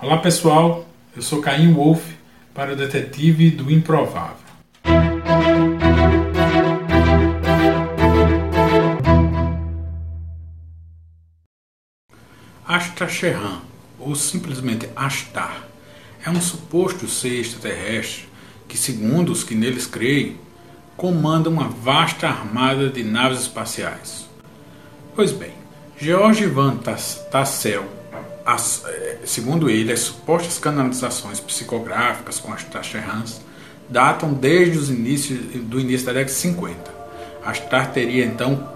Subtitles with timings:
[0.00, 2.12] Olá pessoal, eu sou Caim Wolf
[2.54, 4.36] para o Detetive do Improvável.
[12.64, 13.60] Astacheran,
[13.98, 15.64] ou simplesmente Astar,
[16.24, 18.28] é um suposto ser extraterrestre
[18.68, 20.36] que, segundo os que neles creem,
[20.96, 24.28] comanda uma vasta armada de naves espaciais.
[25.16, 25.54] Pois bem,
[25.98, 27.98] George Van Tassel
[28.48, 33.42] as, eh, segundo ele, as supostas canalizações psicográficas com as Tacherans
[33.90, 36.94] datam desde os inícios do início da década de 50.
[37.44, 38.66] Astar teria então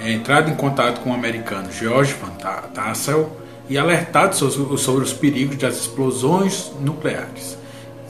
[0.00, 2.30] é, entrado em contato com o americano George Van
[2.72, 3.30] Tassel
[3.68, 7.58] e alertado sobre os perigos das explosões nucleares.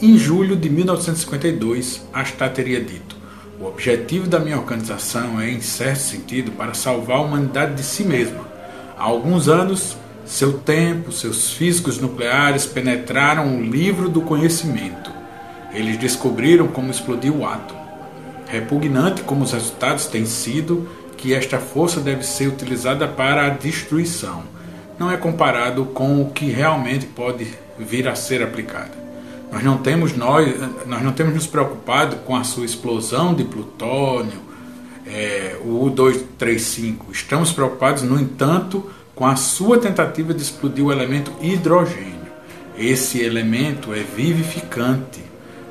[0.00, 3.16] Em julho de 1952, Astar teria dito:
[3.60, 8.04] O objetivo da minha organização é, em certo sentido, para salvar a humanidade de si
[8.04, 8.46] mesma.
[8.96, 9.96] Há alguns anos,
[10.28, 15.10] seu tempo, seus físicos nucleares penetraram o livro do conhecimento.
[15.72, 17.80] Eles descobriram como explodiu o átomo.
[18.46, 24.44] Repugnante como os resultados têm sido, que esta força deve ser utilizada para a destruição.
[24.98, 28.92] Não é comparado com o que realmente pode vir a ser aplicada.
[29.50, 34.40] Nós não temos nós, nós não temos nos preocupado com a sua explosão de plutônio,
[35.06, 36.96] é, o U235.
[37.12, 38.84] Estamos preocupados, no entanto,
[39.18, 42.28] com a sua tentativa de explodir o elemento hidrogênio.
[42.78, 45.20] Esse elemento é vivificante,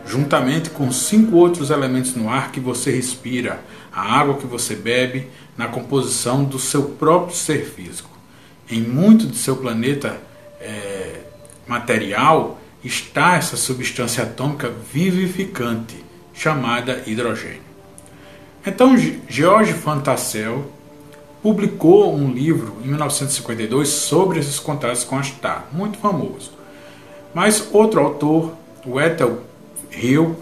[0.05, 5.27] juntamente com cinco outros elementos no ar que você respira, a água que você bebe,
[5.57, 8.09] na composição do seu próprio ser físico.
[8.69, 10.17] Em muito de seu planeta
[10.59, 11.21] é,
[11.65, 15.95] material está essa substância atômica vivificante,
[16.33, 17.61] chamada hidrogênio.
[18.65, 18.93] Então,
[19.29, 20.69] George Fantassel
[21.41, 26.51] publicou um livro em 1952 sobre esses contatos com Astar, muito famoso.
[27.33, 28.53] Mas outro autor,
[28.85, 29.41] o Ethel
[29.91, 30.35] Hill,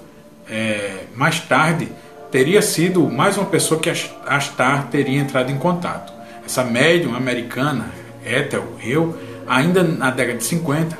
[0.49, 1.89] é, mais tarde
[2.31, 3.89] teria sido mais uma pessoa que
[4.25, 6.13] Astar teria entrado em contato.
[6.45, 7.91] Essa médium americana,
[8.25, 9.15] Ethel Hill,
[9.47, 10.97] ainda na década de 50,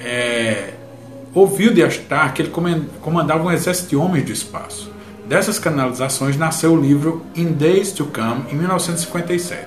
[0.00, 0.74] é,
[1.34, 2.52] ouviu de Astar que ele
[3.00, 4.91] comandava um exército de homens do espaço.
[5.32, 9.66] Dessas canalizações nasceu o livro In Days to Come, em 1957.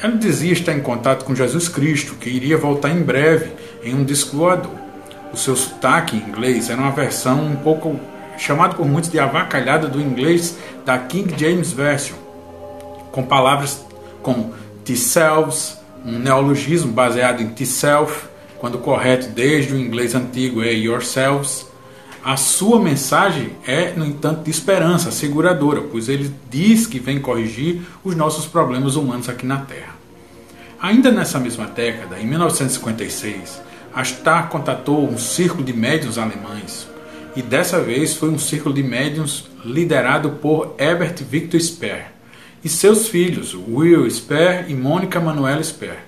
[0.00, 3.50] Ela dizia estar em contato com Jesus Cristo, que iria voltar em breve
[3.82, 4.70] em um disco voador.
[5.32, 7.98] O seu sotaque em inglês era uma versão um pouco
[8.38, 10.56] chamado por muitos de avacalhada do inglês
[10.86, 12.16] da King James Version,
[13.10, 13.84] com palavras
[14.22, 14.54] como
[14.84, 18.28] T-selves, um neologismo baseado em T-self,
[18.60, 21.66] quando correto desde o inglês antigo é yourselves,
[22.24, 27.82] a sua mensagem é, no entanto, de esperança, seguradora, pois ele diz que vem corrigir
[28.02, 29.94] os nossos problemas humanos aqui na Terra.
[30.80, 33.60] Ainda nessa mesma década, em 1956,
[33.94, 36.88] Astar contatou um círculo de médiuns alemães,
[37.36, 42.06] e dessa vez foi um círculo de médiuns liderado por Herbert Victor Speer
[42.64, 45.98] e seus filhos, Will Speer e Mônica Manuela Speer,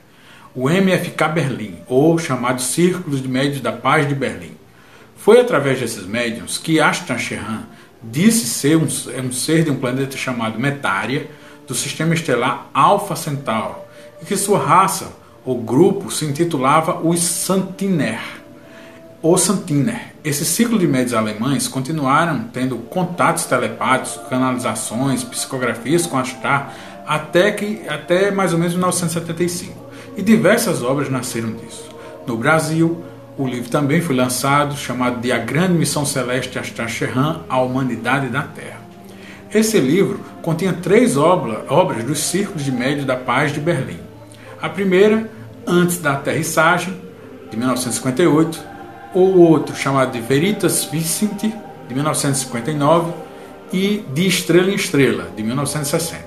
[0.54, 4.55] o MFK Berlim, ou chamado Círculos de Médios da Paz de Berlim.
[5.26, 7.64] Foi através desses médiums que Ashtan Shehan
[8.00, 11.28] disse ser um, é um ser de um planeta chamado Metária,
[11.66, 13.74] do sistema estelar Alpha Centauro,
[14.22, 15.10] e que sua raça,
[15.44, 18.20] ou grupo, se intitulava os Santiner,
[19.20, 20.14] ou Santiner.
[20.22, 26.72] Esse ciclo de médios alemães continuaram tendo contatos telepáticos, canalizações, psicografias com Ashtar
[27.04, 29.90] até, que, até mais ou menos 1975.
[30.16, 31.90] E diversas obras nasceram disso.
[32.28, 33.04] No Brasil,
[33.38, 38.42] o livro também foi lançado, chamado de A Grande Missão Celeste Astacheran, a Humanidade da
[38.42, 38.80] Terra.
[39.52, 44.00] Esse livro continha três obra, obras dos Círculos de Médio da Paz de Berlim.
[44.60, 45.30] A primeira,
[45.66, 46.94] Antes da Aterrissagem,
[47.50, 48.62] de 1958,
[49.12, 51.52] o outro, chamado de Veritas Vicent,
[51.88, 53.12] de 1959,
[53.72, 56.24] e De Estrela em Estrela, de 1960.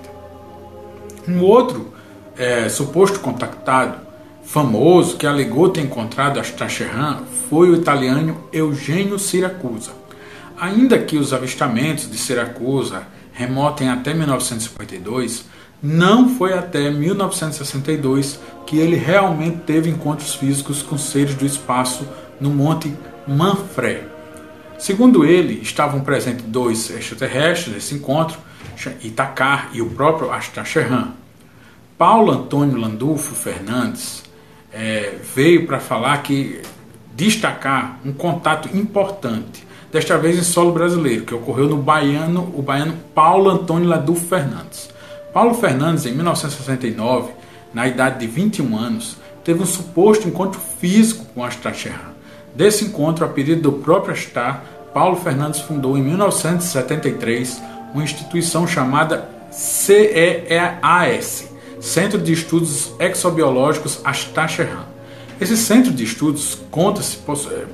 [1.27, 1.93] Um outro
[2.37, 4.08] é, suposto contactado
[4.49, 9.91] famoso que alegou ter encontrado Astacheran foi o italiano Eugenio Siracusa.
[10.59, 15.45] Ainda que os avistamentos de Siracusa remotem até 1952,
[15.83, 22.07] não foi até 1962 que ele realmente teve encontros físicos com seres do espaço
[22.41, 22.91] no Monte
[23.27, 24.01] Manfred.
[24.79, 28.39] Segundo ele, estavam presentes dois extraterrestres nesse encontro,
[29.03, 31.09] Itacar e o próprio Astacheran.
[31.99, 34.27] Paulo Antônio Landulfo Fernandes
[34.73, 36.61] é, veio para falar que
[37.15, 42.93] destacar um contato importante, desta vez em solo brasileiro, que ocorreu no baiano, o baiano
[43.13, 44.89] Paulo Antônio Ladulfo Fernandes.
[45.33, 47.31] Paulo Fernandes, em 1969,
[47.73, 52.13] na idade de 21 anos, teve um suposto encontro físico com Astacherran.
[52.55, 54.63] Desse encontro, a pedido do próprio Astar,
[54.93, 57.61] Paulo Fernandes fundou em 1973
[57.93, 60.29] uma instituição chamada CEAS,
[61.79, 64.83] Centro de Estudos Exobiológicos Astacherran.
[65.39, 67.17] Esse centro de estudos conta-se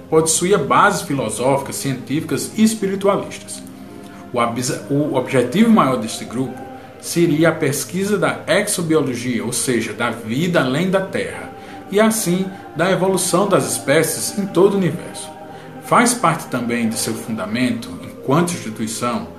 [0.07, 3.63] possuía bases filosóficas, científicas e espiritualistas.
[4.31, 6.54] O objetivo maior deste grupo
[7.02, 11.52] seria a pesquisa da exobiologia, ou seja, da vida além da Terra,
[11.92, 15.28] e assim da evolução das espécies em todo o universo.
[15.86, 19.30] Faz parte também de seu fundamento, enquanto instituição,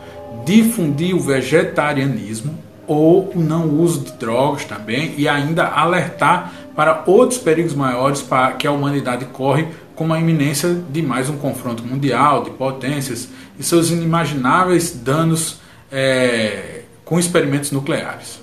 [0.45, 7.39] difundir o vegetarianismo ou o não uso de drogas também e ainda alertar para outros
[7.39, 12.45] perigos maiores para que a humanidade corre como a iminência de mais um confronto mundial
[12.45, 13.29] de potências
[13.59, 15.59] e seus inimagináveis danos
[15.91, 18.41] é, com experimentos nucleares.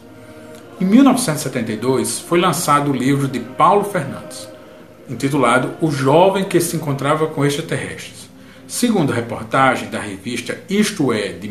[0.82, 4.48] Em 1972 foi lançado o livro de Paulo Fernandes,
[5.08, 8.24] intitulado O Jovem que se encontrava com extraterrestres.
[8.68, 11.48] Segundo a reportagem da revista Isto É, de,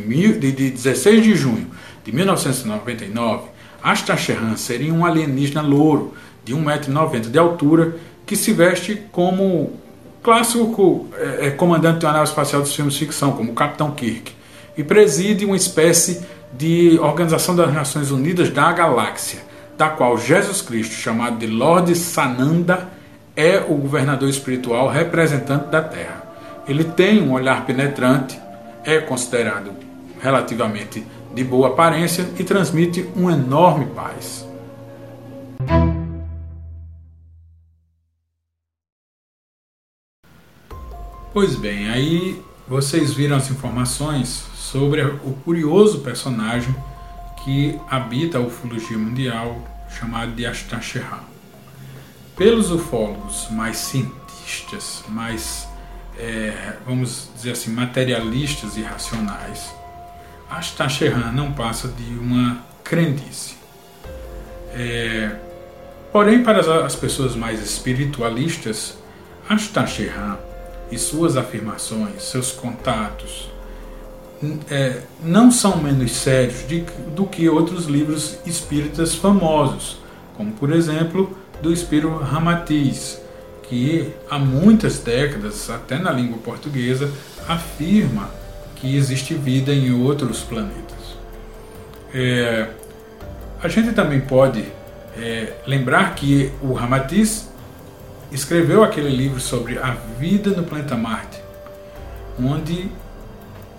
[0.53, 1.71] de 16 de junho
[2.05, 3.49] de 1999,
[3.83, 6.15] Astacheran seria um alienígena louro
[6.45, 9.73] de 1,90m de altura que se veste como
[10.23, 13.91] clássico é, é, comandante de uma nave espacial dos filmes de ficção, como o Capitão
[13.91, 14.33] Kirk,
[14.77, 16.23] e preside uma espécie
[16.57, 19.41] de Organização das Nações Unidas da Galáxia,
[19.77, 22.89] da qual Jesus Cristo, chamado de Lord Sananda,
[23.35, 26.23] é o governador espiritual representante da Terra.
[26.69, 28.39] Ele tem um olhar penetrante,
[28.85, 29.73] é considerado
[30.21, 31.05] relativamente
[31.35, 34.47] de boa aparência e transmite uma enorme paz.
[41.33, 46.75] Pois bem, aí vocês viram as informações sobre o curioso personagem
[47.43, 49.57] que habita a ufologia mundial,
[49.99, 51.25] chamado de Astacherra.
[52.37, 55.67] Pelos ufólogos mais cientistas, mais,
[56.19, 59.75] é, vamos dizer assim, materialistas e racionais,
[60.53, 63.57] Astacherra não passa de uma crendice.
[64.75, 65.31] É,
[66.13, 68.99] porém, para as pessoas mais espiritualistas,
[69.49, 70.39] Astacherra
[70.91, 73.51] e suas afirmações, seus contatos,
[74.71, 76.85] é, não são menos sérios de,
[77.15, 79.99] do que outros livros espíritas famosos,
[80.37, 83.21] como por exemplo do espírito Ramatiz,
[83.63, 87.11] que há muitas décadas, até na língua portuguesa,
[87.49, 88.42] afirma
[88.83, 91.17] que existe vida em outros planetas.
[92.13, 92.67] É,
[93.63, 94.65] a gente também pode
[95.17, 97.49] é, lembrar que o Ramatiz
[98.33, 101.41] escreveu aquele livro sobre a vida no planeta Marte,
[102.43, 102.91] onde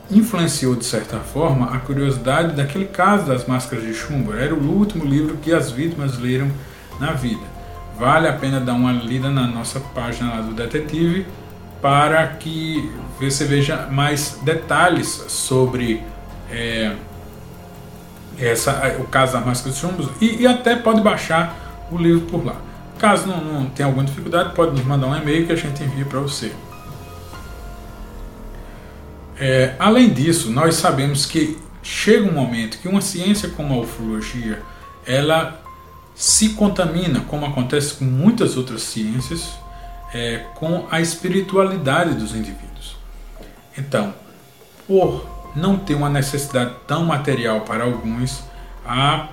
[0.09, 4.33] influenciou de certa forma a curiosidade daquele caso das máscaras de chumbo.
[4.33, 6.49] Era o último livro que as vítimas leram
[6.97, 7.43] na vida.
[7.99, 11.25] Vale a pena dar uma lida na nossa página lá do detetive
[11.83, 12.89] para que
[13.19, 16.01] você veja mais detalhes sobre
[16.49, 16.95] é,
[18.39, 22.45] essa, o caso das máscaras de chumbo e, e até pode baixar o livro por
[22.45, 22.55] lá.
[22.97, 26.05] Caso não, não tenha alguma dificuldade, pode nos mandar um e-mail que a gente envia
[26.05, 26.53] para você.
[29.37, 34.61] É, além disso, nós sabemos que chega um momento que uma ciência como a ufologia,
[35.05, 35.61] ela
[36.15, 39.49] se contamina, como acontece com muitas outras ciências,
[40.13, 42.95] é, com a espiritualidade dos indivíduos.
[43.77, 44.13] Então,
[44.87, 48.43] por não ter uma necessidade tão material para alguns,
[48.85, 49.29] a,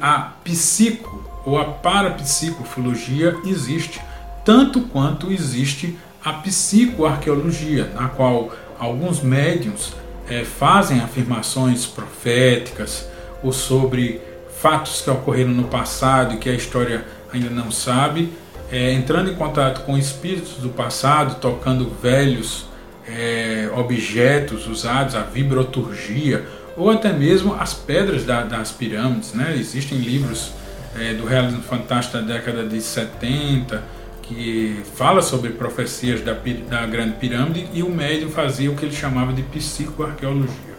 [0.00, 4.00] a psico ou a parapsicofologia existe,
[4.44, 9.92] tanto quanto existe a psicoarqueologia, na qual alguns médiums
[10.28, 13.08] é, fazem afirmações proféticas
[13.42, 14.20] ou sobre
[14.60, 18.32] fatos que ocorreram no passado e que a história ainda não sabe,
[18.72, 22.64] é, entrando em contato com espíritos do passado, tocando velhos
[23.06, 29.34] é, objetos usados, a vibroturgia, ou até mesmo as pedras da, das pirâmides.
[29.34, 29.54] Né?
[29.58, 30.52] Existem livros
[30.98, 33.82] é, do realismo fantástico da década de 70,
[34.22, 36.34] que fala sobre profecias da,
[36.70, 40.72] da Grande Pirâmide, e o médium fazia o que ele chamava de psicoarqueologia.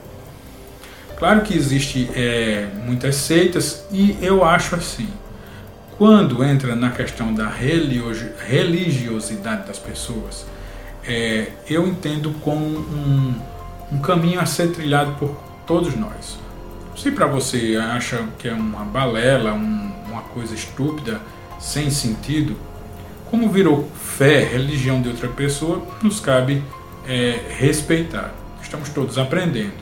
[1.19, 5.07] Claro que existe é, muitas seitas, e eu acho assim,
[5.97, 10.45] quando entra na questão da religiosidade das pessoas,
[11.05, 13.33] é, eu entendo como um,
[13.91, 15.35] um caminho a ser trilhado por
[15.67, 16.37] todos nós.
[16.95, 21.19] Se para você acha que é uma balela, um, uma coisa estúpida,
[21.59, 22.55] sem sentido,
[23.29, 26.63] como virou fé, religião de outra pessoa, nos cabe
[27.07, 28.33] é, respeitar.
[28.61, 29.73] Estamos todos aprendendo.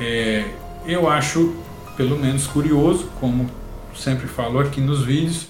[0.00, 0.44] É,
[0.86, 1.54] eu acho,
[1.96, 3.48] pelo menos, curioso, como
[3.96, 5.48] sempre falo aqui nos vídeos,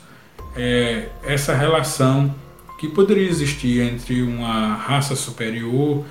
[0.57, 2.35] é, essa relação
[2.79, 6.05] que poderia existir entre uma raça superior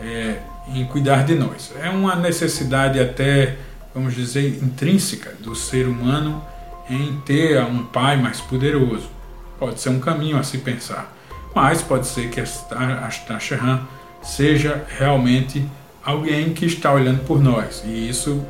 [0.00, 0.38] é,
[0.68, 1.72] em cuidar de nós.
[1.80, 3.56] É uma necessidade até,
[3.94, 6.42] vamos dizer, intrínseca do ser humano
[6.88, 9.08] em ter um pai mais poderoso.
[9.58, 11.14] Pode ser um caminho a se pensar,
[11.54, 13.80] mas pode ser que Astacheran
[14.22, 15.66] seja realmente
[16.04, 18.44] alguém que está olhando por nós e isso,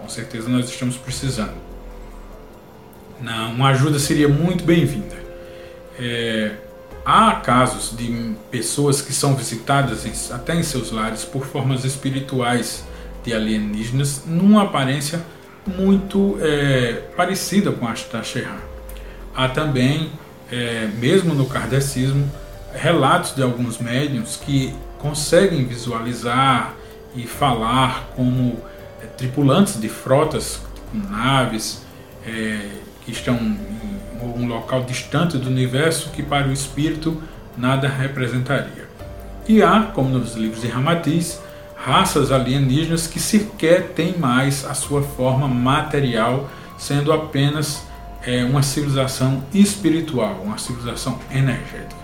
[0.00, 1.67] com certeza, nós estamos precisando.
[3.20, 5.16] Não, uma ajuda seria muito bem-vinda.
[5.98, 6.52] É,
[7.04, 12.84] há casos de pessoas que são visitadas em, até em seus lares por formas espirituais
[13.24, 15.20] de alienígenas, numa aparência
[15.66, 18.60] muito é, parecida com a Tasherra.
[19.34, 20.12] Há também,
[20.50, 22.30] é, mesmo no kardecismo,
[22.72, 26.74] relatos de alguns médiums que conseguem visualizar
[27.16, 28.62] e falar como
[29.02, 30.60] é, tripulantes de frotas
[30.90, 31.82] com naves
[32.24, 32.60] é,
[33.10, 33.58] estão em
[34.20, 37.22] um local distante do universo que para o espírito
[37.56, 38.88] nada representaria.
[39.46, 41.40] E há, como nos livros de Ramatiz,
[41.74, 47.86] raças alienígenas que sequer têm mais a sua forma material, sendo apenas
[48.22, 51.96] é, uma civilização espiritual, uma civilização energética.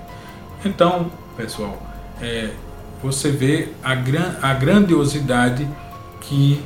[0.64, 1.80] Então, pessoal,
[2.22, 2.50] é,
[3.02, 5.68] você vê a, gran a grandiosidade
[6.22, 6.64] que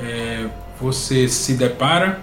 [0.00, 0.48] é,
[0.80, 2.20] você se depara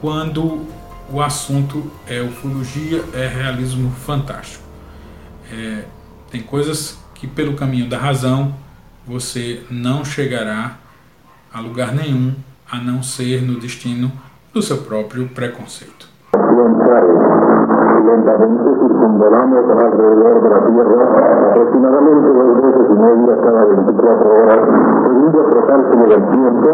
[0.00, 0.66] quando
[1.12, 4.64] o assunto é ufologia, é realismo fantástico.
[5.52, 5.84] É,
[6.30, 8.54] tem coisas que pelo caminho da razão
[9.06, 10.78] você não chegará
[11.52, 12.34] a lugar nenhum
[12.70, 14.10] a não ser no destino
[14.54, 16.08] do seu próprio preconceito.
[18.12, 24.60] lentamente circunvolamos alrededor de la Tierra aproximadamente dos veces y media cada 24 horas,
[25.02, 26.68] seguido total como del tiempo,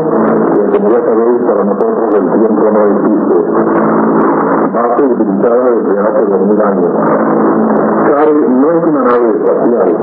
[0.54, 4.17] que como ya sabéis para nosotros el tiempo no existe.
[5.38, 6.92] Base utilizada desde hace 2000 años.
[8.08, 9.96] CARE no es una nave espacial,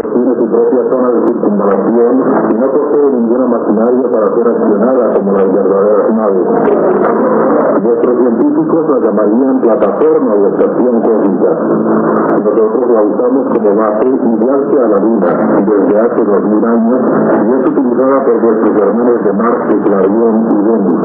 [0.00, 2.14] que tiene su propia zona de circunvalación
[2.50, 6.46] y no posee ninguna maquinaria para ser accionada como las verdaderas naves.
[7.82, 11.50] Nuestros científicos la llamarían plataforma de estación cósmica.
[12.42, 17.00] Nosotros la usamos como base igual que a la Luna desde hace dos mil años
[17.46, 21.00] y es utilizada por nuestros hermanos de Marte, Clarion y Venus.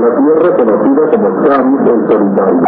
[0.00, 2.62] La Tierra conocida como Sam el Solitario.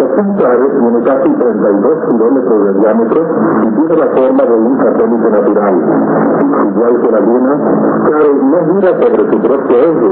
[0.00, 3.26] Este tiene casi 32 kilómetros de diámetro
[3.76, 5.74] tiene la forma de un satélite natural.
[6.70, 7.54] Igual que la Luna,
[8.50, 10.06] no sobre su propio eje,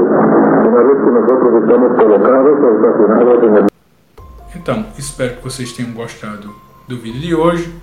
[0.67, 3.69] una vez que nosotros estamos colocados o estacionados en el
[4.55, 6.49] Então, espero que vocês tenham gostado
[6.87, 7.73] do vídeo de hoje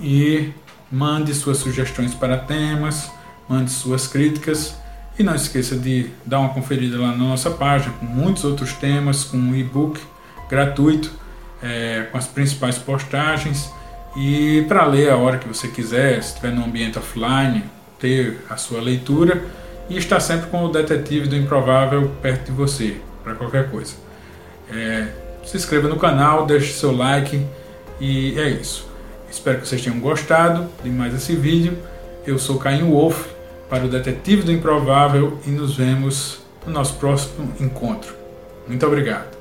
[0.00, 0.52] e
[0.90, 3.10] mande suas sugestões para temas,
[3.48, 4.76] mande suas críticas
[5.18, 9.24] e não esqueça de dar uma conferida lá na nossa página com muitos outros temas,
[9.24, 10.00] com um e-book
[10.48, 11.10] gratuito
[11.62, 13.72] é, com as principais postagens
[14.16, 17.64] e para ler a hora que você quiser, se estiver no ambiente offline,
[17.98, 19.42] ter a sua leitura
[19.88, 23.94] e estar sempre com o detetive do improvável perto de você para qualquer coisa.
[24.72, 25.08] É,
[25.44, 27.44] se inscreva no canal, deixe seu like
[28.00, 28.88] e é isso.
[29.30, 31.78] Espero que vocês tenham gostado de mais esse vídeo.
[32.26, 33.26] Eu sou Caio Wolf
[33.68, 38.14] para o Detetive do Improvável e nos vemos no nosso próximo encontro.
[38.66, 39.39] Muito obrigado.